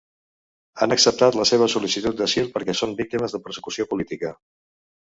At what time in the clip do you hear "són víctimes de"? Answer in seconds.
2.83-3.45